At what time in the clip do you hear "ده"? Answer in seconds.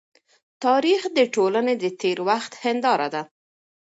3.13-3.21